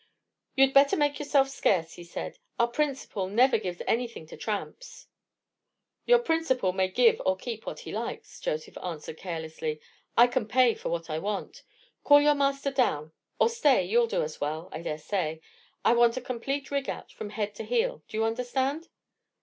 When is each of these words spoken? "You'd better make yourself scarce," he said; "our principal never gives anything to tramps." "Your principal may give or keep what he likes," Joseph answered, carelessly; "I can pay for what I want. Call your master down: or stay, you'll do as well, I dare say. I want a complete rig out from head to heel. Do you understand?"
"You'd 0.55 0.73
better 0.73 0.97
make 0.97 1.19
yourself 1.19 1.47
scarce," 1.49 1.93
he 1.93 2.03
said; 2.03 2.39
"our 2.57 2.67
principal 2.67 3.27
never 3.27 3.59
gives 3.59 3.83
anything 3.85 4.25
to 4.29 4.35
tramps." 4.35 5.05
"Your 6.07 6.17
principal 6.17 6.73
may 6.73 6.87
give 6.87 7.21
or 7.23 7.37
keep 7.37 7.67
what 7.67 7.81
he 7.81 7.91
likes," 7.91 8.39
Joseph 8.39 8.79
answered, 8.81 9.17
carelessly; 9.19 9.79
"I 10.17 10.25
can 10.25 10.47
pay 10.47 10.73
for 10.73 10.89
what 10.89 11.11
I 11.11 11.19
want. 11.19 11.61
Call 12.03 12.19
your 12.19 12.33
master 12.33 12.71
down: 12.71 13.11
or 13.37 13.47
stay, 13.47 13.83
you'll 13.85 14.07
do 14.07 14.23
as 14.23 14.41
well, 14.41 14.69
I 14.71 14.81
dare 14.81 14.97
say. 14.97 15.39
I 15.85 15.93
want 15.93 16.17
a 16.17 16.21
complete 16.21 16.71
rig 16.71 16.89
out 16.89 17.11
from 17.11 17.29
head 17.29 17.53
to 17.53 17.63
heel. 17.63 18.01
Do 18.07 18.17
you 18.17 18.23
understand?" 18.25 18.87